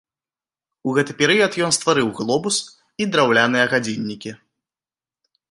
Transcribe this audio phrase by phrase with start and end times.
[0.89, 2.57] У гэты перыяд ён стварыў глобус
[3.05, 4.31] і драўляныя гадзіннікі.